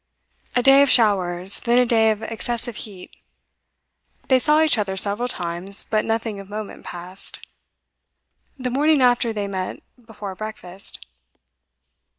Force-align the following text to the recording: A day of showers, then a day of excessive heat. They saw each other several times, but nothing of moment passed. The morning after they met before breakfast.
A 0.55 0.63
day 0.63 0.81
of 0.81 0.89
showers, 0.89 1.59
then 1.59 1.77
a 1.77 1.85
day 1.85 2.09
of 2.09 2.23
excessive 2.23 2.75
heat. 2.75 3.17
They 4.29 4.39
saw 4.39 4.61
each 4.63 4.79
other 4.79 4.97
several 4.97 5.27
times, 5.27 5.83
but 5.83 6.03
nothing 6.05 6.39
of 6.39 6.49
moment 6.49 6.85
passed. 6.85 7.45
The 8.57 8.71
morning 8.71 9.03
after 9.03 9.31
they 9.31 9.45
met 9.45 9.83
before 10.03 10.33
breakfast. 10.33 11.05